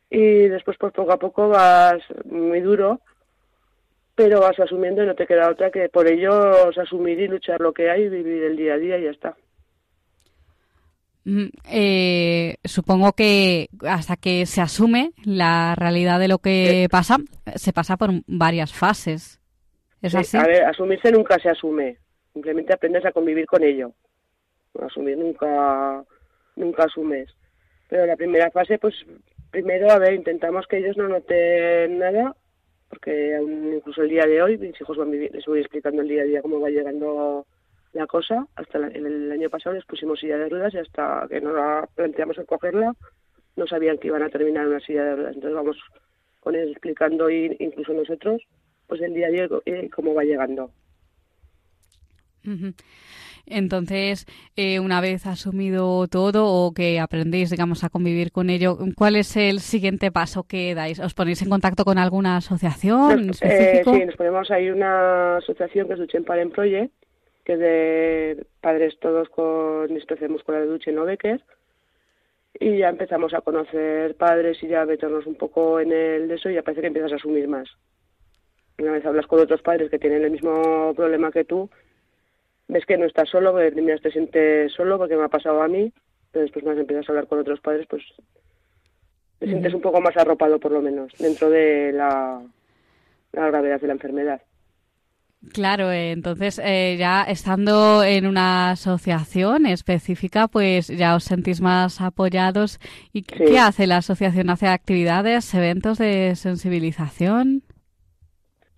[0.10, 3.02] Y después, pues poco a poco vas muy duro,
[4.16, 7.74] pero vas asumiendo y no te queda otra que por ello asumir y luchar lo
[7.74, 9.36] que hay y vivir el día a día y ya está.
[11.70, 17.18] Eh, supongo que hasta que se asume la realidad de lo que pasa,
[17.56, 19.40] se pasa por varias fases.
[20.02, 20.38] ¿Es Sí, así?
[20.38, 21.98] A ver, asumirse nunca se asume,
[22.34, 23.92] simplemente aprendes a convivir con ello.
[24.80, 26.04] Asumir nunca,
[26.56, 27.30] nunca asumes.
[27.90, 28.96] Pero la primera fase, pues
[29.50, 32.36] primero, a ver, intentamos que ellos no noten nada,
[32.90, 36.22] porque aún incluso el día de hoy, mis hijos van les voy explicando el día
[36.22, 37.46] a día cómo va llegando
[37.94, 38.46] la cosa.
[38.56, 41.54] Hasta la- el, el año pasado les pusimos silla de ruedas y hasta que nos
[41.56, 42.94] la planteamos el cogerla,
[43.56, 45.36] no sabían que iban a terminar en una silla de ruedas.
[45.36, 45.78] Entonces vamos
[46.40, 48.42] con ellos explicando, y incluso nosotros,
[48.88, 50.72] pues el día a día y cómo va llegando.
[53.46, 54.26] Entonces,
[54.56, 59.36] eh, una vez asumido todo o que aprendéis, digamos, a convivir con ello, ¿cuál es
[59.36, 61.00] el siguiente paso que dais?
[61.00, 63.92] ¿Os ponéis en contacto con alguna asociación en Nos- específico?
[63.92, 66.94] eh, sí, nos ponemos ahí una asociación que es Duchen Parent Project,
[67.48, 71.42] que es de padres todos con distrofia muscular de Duchen o Becker.
[72.60, 76.50] Y ya empezamos a conocer padres y ya meternos un poco en el de eso
[76.50, 77.70] y ya parece que empiezas a asumir más.
[78.80, 81.70] Una vez hablas con otros padres que tienen el mismo problema que tú,
[82.68, 85.70] ves que no estás solo, porque primero te sientes solo porque me ha pasado a
[85.70, 85.94] mí,
[86.34, 88.04] pero después más empiezas a hablar con otros padres, pues
[89.40, 92.42] te sientes un poco más arropado por lo menos dentro de la,
[93.32, 94.42] la gravedad de la enfermedad.
[95.54, 102.02] Claro, eh, entonces eh, ya estando en una asociación específica, pues ya os sentís más
[102.02, 102.80] apoyados.
[103.14, 103.46] ¿Y qué- Sí.
[103.46, 104.50] qué hace la asociación?
[104.50, 107.64] ¿Hace actividades, eventos de sensibilización?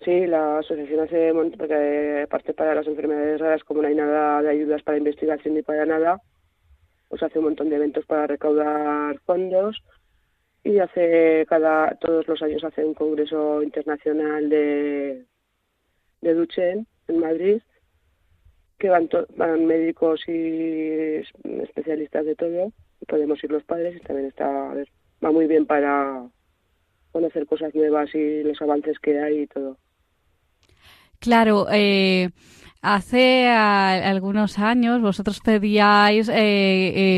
[0.05, 4.49] Sí, la asociación hace, porque aparte para las enfermedades raras, como no hay nada de
[4.49, 6.21] ayudas para investigación ni para nada,
[7.09, 9.83] pues hace un montón de eventos para recaudar fondos
[10.63, 15.25] y hace cada, todos los años hace un congreso internacional de,
[16.21, 17.61] de Duchen en Madrid,
[18.77, 20.89] que van, to- van médicos y
[21.19, 21.31] es-
[21.63, 22.71] especialistas de todo,
[23.07, 24.89] podemos ir los padres y también está, a ver,
[25.23, 26.29] va muy bien para
[27.11, 29.77] conocer cosas nuevas y los avances que hay y todo.
[31.19, 32.29] Claro, eh,
[32.81, 36.33] hace a- algunos años vosotros pedíais eh,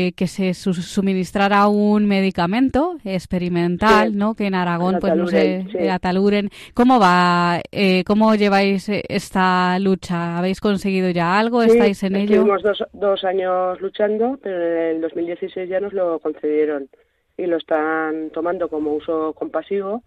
[0.08, 4.16] eh, que se su- suministrara un medicamento experimental, Sí.
[4.16, 4.34] ¿no?
[4.34, 5.88] Que en Aragón, pues no sé, Ataluren, sí.
[5.88, 6.50] Ataluren.
[6.74, 7.60] ¿Cómo va?
[7.70, 10.38] Eh, ¿Cómo lleváis eh, esta lucha?
[10.38, 11.62] ¿Habéis conseguido ya algo?
[11.62, 12.34] Sí, ¿Estáis en ello?
[12.36, 16.88] Estuvimos dos, dos años luchando, pero en el 2016 ya nos lo concedieron
[17.36, 20.02] y lo están tomando como uso compasivo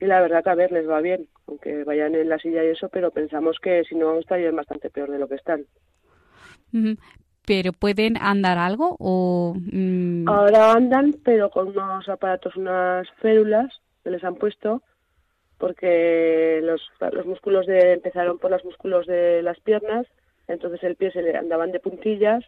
[0.00, 2.68] y la verdad que a ver les va bien, aunque vayan en la silla y
[2.68, 5.66] eso, pero pensamos que si no estarían bastante peor de lo que están.
[7.46, 9.54] Pero ¿pueden andar algo o...?
[9.56, 13.68] mm, Ahora andan, pero con unos aparatos, unas férulas
[14.04, 14.82] que les han puesto,
[15.58, 16.80] porque los,
[17.12, 20.06] los músculos de, empezaron por los músculos de las piernas,
[20.46, 22.44] entonces el pie se le andaban de puntillas,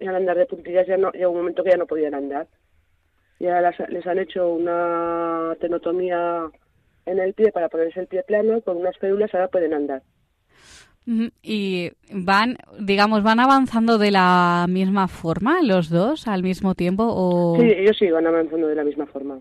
[0.00, 2.48] y al andar de puntillas ya no, llegó un momento que ya no podían andar.
[3.38, 6.50] Y ahora las- les han hecho una tenotomía
[7.06, 10.02] en el pie para ponerse el pie plano, con unas férulas ahora pueden andar.
[11.42, 17.58] Y van, digamos, van avanzando de la misma forma los dos al mismo tiempo o...
[17.60, 19.38] Sí, ellos sí van avanzando de la misma forma.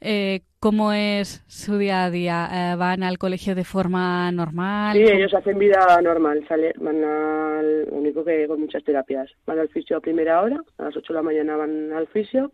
[0.00, 2.48] Eh, ¿Cómo es su día a día?
[2.52, 4.96] Eh, ¿Van al colegio de forma normal?
[4.96, 9.30] Sí, ¿Cómo- ellos hacen vida normal, sale, van al, único que con muchas terapias.
[9.46, 12.52] Van al fisio a primera hora, a las 8 de la mañana van al fisio,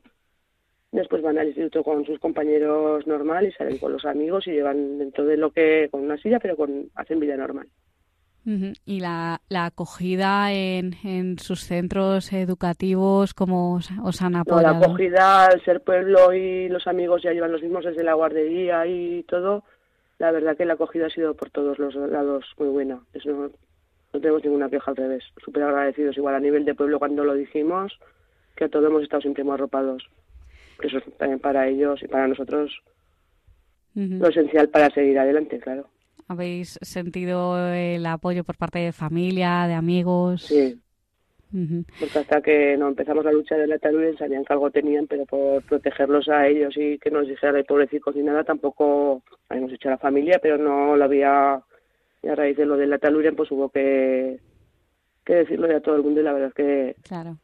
[1.00, 4.98] después van al instituto con sus compañeros normal y salen con los amigos y llevan
[4.98, 7.68] dentro de lo que, con una silla, pero con, hacen vida normal.
[8.84, 14.70] ¿Y la, la acogida en, en sus centros educativos, cómo os, os han No, la
[14.70, 14.84] apoyado?
[14.84, 19.22] acogida, al ser pueblo y los amigos ya llevan los mismos desde la guardería y
[19.24, 19.64] todo,
[20.18, 23.00] la verdad que la acogida ha sido por todos los lados muy buena.
[23.14, 23.50] Eso no,
[24.12, 25.24] no tenemos ninguna queja al revés.
[25.42, 26.16] Súper agradecidos.
[26.18, 27.98] Igual a nivel de pueblo cuando lo dijimos,
[28.56, 30.04] que a todos hemos estado siempre muy arropados.
[30.80, 32.82] Que Eso es también para ellos y para nosotros
[33.94, 35.88] lo esencial para seguir adelante, claro.
[36.26, 40.42] ¿Habéis sentido el apoyo por parte de familia, de amigos?
[40.42, 40.80] Sí.
[42.00, 45.24] Porque hasta que no empezamos la lucha de la taluren sabían que algo tenían, pero
[45.24, 49.72] por protegerlos a ellos y que no nos dijeran de pobrecicos ni nada, tampoco habíamos
[49.72, 51.62] hecho a la familia, pero no lo había,
[52.24, 54.40] y a raíz de lo de la taluren, pues hubo que,
[55.24, 57.38] que decirlo ya a todo el mundo y la verdad es que Claro.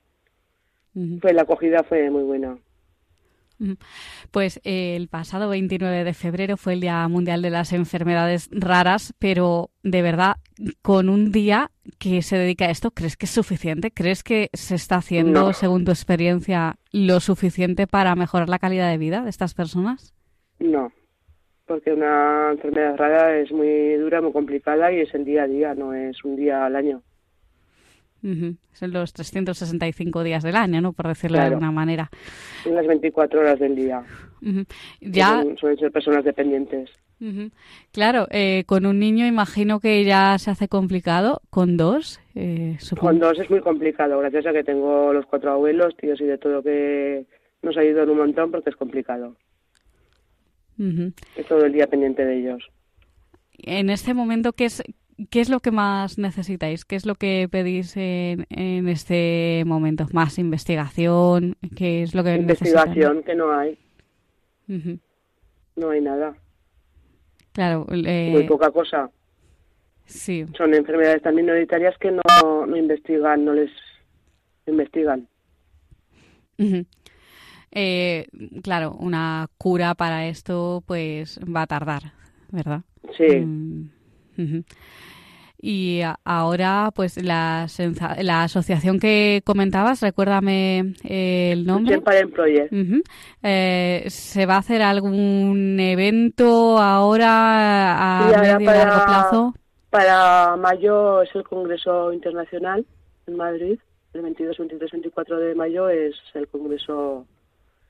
[1.20, 2.58] Fue, la acogida fue muy buena.
[4.30, 9.14] Pues eh, el pasado 29 de febrero fue el Día Mundial de las Enfermedades Raras,
[9.18, 10.36] pero de verdad,
[10.82, 13.90] con un día que se dedica a esto, ¿crees que es suficiente?
[13.90, 15.52] ¿Crees que se está haciendo, No.
[15.52, 20.14] según tu experiencia, lo suficiente para mejorar la calidad de vida de estas personas?
[20.58, 20.92] No,
[21.66, 25.74] porque una enfermedad rara es muy dura, muy complicada y es el día a día,
[25.74, 27.02] no es un día al año.
[28.22, 28.56] Ujú.
[28.74, 30.92] Son los 365 días del año, ¿no?
[30.92, 32.10] Por decirlo de alguna manera.
[32.64, 34.02] Son las 24 horas del día.
[35.00, 36.90] Ya, son- suelen ser personas dependientes.
[37.92, 41.42] Claro, eh, con un niño imagino que ya se hace complicado.
[41.50, 43.08] Con dos, eh, supongo.
[43.08, 46.38] Con dos es muy complicado, gracias a que tengo los cuatro abuelos, tíos y de
[46.38, 47.26] todo que
[47.62, 49.36] nos ayudan un montón porque es complicado.
[51.36, 52.62] Es todo el día pendiente de ellos.
[53.58, 54.82] En este momento, ¿qué es,
[55.28, 56.84] ¿qué es lo que más necesitáis?
[56.84, 60.06] ¿Qué es lo que pedís en, en este momento?
[60.12, 61.56] ¿Más investigación?
[61.76, 63.78] ¿Qué es lo que Investigación que no hay,
[65.76, 66.34] no hay nada,
[67.52, 69.10] Claro, eh, muy poca cosa.
[70.04, 70.46] sí.
[70.56, 72.22] Son enfermedades tan minoritarias que no,
[72.66, 73.70] no investigan, no les
[74.66, 75.26] investigan.
[77.72, 78.26] Eh,
[78.62, 82.02] claro, una cura para esto pues va a tardar,
[82.50, 82.82] ¿verdad?
[83.16, 83.40] Sí.
[83.40, 83.90] Mm,
[84.42, 84.64] ujú.
[85.62, 87.66] Y ahora, pues la,
[88.22, 92.00] la asociación que comentabas, recuérdame eh, el nombre.
[92.00, 92.72] Project.
[92.72, 93.02] Ujú.
[93.42, 99.54] Eh, ¿Se va a hacer algún evento ahora a Sí, ahora medio y largo plazo?
[99.90, 102.86] Para mayo es el Congreso Internacional
[103.26, 103.78] en Madrid.
[104.14, 107.26] El 22, 23, 24 de mayo es el Congreso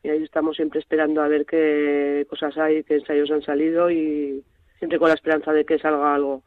[0.02, 4.42] y ahí estamos siempre esperando a ver qué cosas hay, qué ensayos han salido y
[4.80, 6.42] siempre con la esperanza de que salga algo.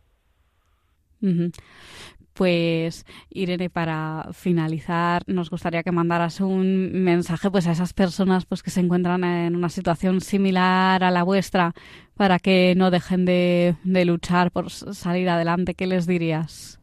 [2.33, 8.63] Pues Irene, para finalizar, nos gustaría que mandaras un mensaje pues a esas personas pues
[8.63, 11.73] que se encuentran en una situación similar a la vuestra
[12.17, 15.75] para que no dejen de, de luchar por salir adelante.
[15.75, 16.81] ¿Qué les dirías?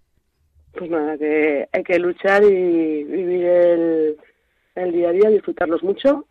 [0.73, 4.17] Pues nada, que hay que luchar y vivir el,
[4.77, 6.27] el día a día, disfrutarlos mucho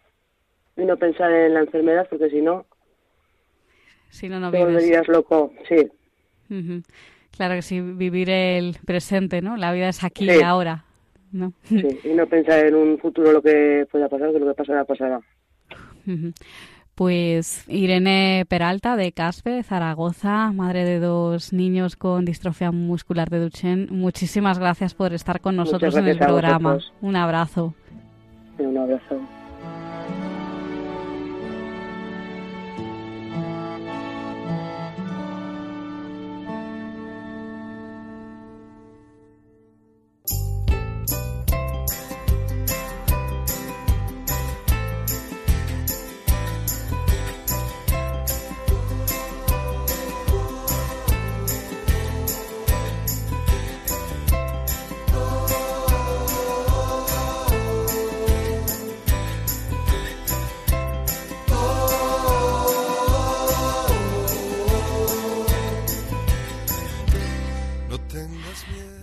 [0.78, 2.66] y no pensar en la enfermedad porque si no
[4.10, 4.74] Si no, no te vives.
[4.74, 5.54] volverías loco.
[5.68, 5.88] Sí.
[7.32, 9.56] Claro que sí, vivir el presente, ¿no?
[9.56, 10.38] La vida es aquí Sí.
[10.40, 10.84] y ahora,
[11.32, 11.54] ¿no?
[11.64, 14.84] sí, y no pensar en un futuro lo que pueda pasar, que lo que pasará,
[14.84, 15.22] pasará.
[16.96, 23.88] Pues Irene Peralta de Caspe, Zaragoza, madre de dos niños con distrofia muscular de Duchenne,
[23.90, 26.80] muchísimas gracias por estar con nosotros en el programa.
[27.02, 27.74] Un abrazo.
[28.58, 29.22] Un abrazo.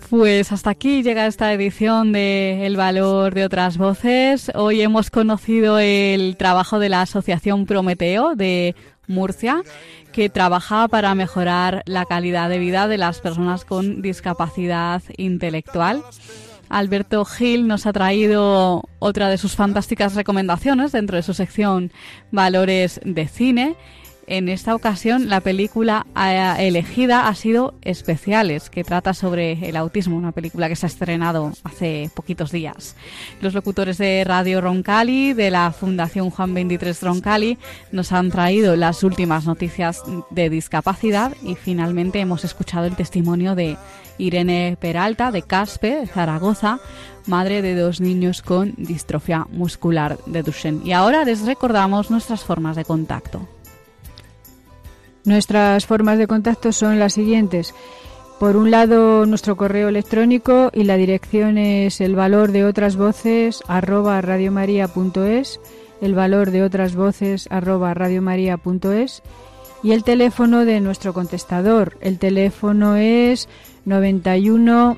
[0.09, 4.52] Pues hasta aquí llega esta edición de El valor de otras voces.
[4.54, 8.76] Hoy hemos conocido el trabajo de la Asociación Prometeo de
[9.09, 9.62] Murcia,
[10.12, 16.04] que trabaja para mejorar la calidad de vida de las personas con discapacidad intelectual.
[16.68, 21.90] Alberto Gil nos ha traído otra de sus fantásticas recomendaciones dentro de su sección
[22.30, 23.76] Valores de Cine
[24.27, 30.16] en esta ocasión la película eh, elegida ha sido Especiales, que trata sobre el autismo,
[30.16, 32.97] una película que se ha estrenado hace poquitos días.
[33.41, 37.59] Los locutores de Radio Roncali, de la Fundación Juan 23 Roncali,
[37.93, 43.77] nos han traído las últimas noticias de discapacidad y finalmente hemos escuchado el testimonio de
[44.18, 46.81] Irene Peralta, de Caspe, Zaragoza,
[47.27, 50.83] madre de dos niños con distrofia muscular de Duchenne.
[50.85, 53.47] Y ahora les recordamos nuestras formas de contacto.
[55.27, 57.74] Nuestras formas de contacto son las siguientes.
[58.39, 63.61] Por un lado, nuestro correo electrónico y la dirección es el valor de otras voces
[63.66, 69.24] arroba el valor de otras voces arroba radiomaria.es
[69.83, 71.99] y el teléfono de nuestro contestador.
[72.01, 73.49] El teléfono es
[73.85, 74.97] 91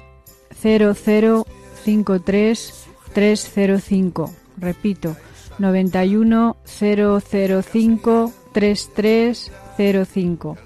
[0.61, 4.31] 0053 305.
[4.59, 5.16] Repito,
[5.59, 9.67] 91 005 3305.
[9.79, 10.59] 05.